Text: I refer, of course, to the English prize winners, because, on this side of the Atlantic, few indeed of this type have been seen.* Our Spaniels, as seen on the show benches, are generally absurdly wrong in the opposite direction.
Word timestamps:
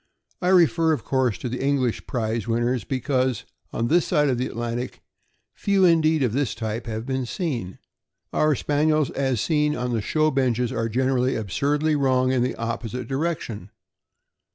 I 0.41 0.47
refer, 0.47 0.93
of 0.93 1.03
course, 1.03 1.37
to 1.37 1.47
the 1.47 1.63
English 1.63 2.07
prize 2.07 2.47
winners, 2.47 2.83
because, 2.83 3.45
on 3.71 3.87
this 3.87 4.07
side 4.07 4.29
of 4.29 4.39
the 4.39 4.47
Atlantic, 4.47 5.03
few 5.53 5.85
indeed 5.85 6.23
of 6.23 6.33
this 6.33 6.55
type 6.55 6.87
have 6.87 7.05
been 7.05 7.27
seen.* 7.27 7.77
Our 8.33 8.55
Spaniels, 8.55 9.11
as 9.11 9.39
seen 9.41 9.75
on 9.75 9.93
the 9.93 10.01
show 10.01 10.31
benches, 10.31 10.71
are 10.71 10.89
generally 10.89 11.35
absurdly 11.35 11.95
wrong 11.95 12.31
in 12.31 12.41
the 12.41 12.55
opposite 12.55 13.07
direction. 13.07 13.69